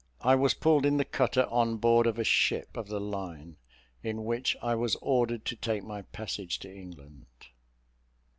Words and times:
I 0.21 0.33
was 0.33 0.55
pulled 0.55 0.83
in 0.83 0.97
the 0.97 1.05
cutter 1.05 1.45
on 1.51 1.77
board 1.77 2.07
of 2.07 2.17
a 2.17 2.23
ship 2.23 2.75
of 2.75 2.87
the 2.87 2.99
line, 2.99 3.57
in 4.01 4.23
which 4.25 4.57
I 4.59 4.73
was 4.73 4.95
ordered 4.99 5.45
to 5.45 5.55
take 5.55 5.83
my 5.83 6.01
passage 6.01 6.57
to 6.61 6.73
England. 6.75 7.27